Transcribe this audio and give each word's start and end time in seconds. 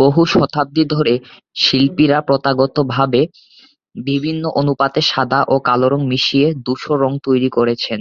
বহু 0.00 0.22
শতাব্দী 0.32 0.84
ধরে, 0.86 1.14
শিল্পীরা 1.56 2.18
প্রথাগতভাবে 2.20 3.20
বিভিন্ন 4.00 4.42
অনুপাতে 4.60 5.00
সাদা 5.02 5.40
ও 5.48 5.64
কালো 5.64 5.86
রং 5.88 6.00
মিশিয়ে 6.10 6.48
ধূসর 6.64 7.00
তৈরি 7.26 7.48
করেছেন। 7.56 8.00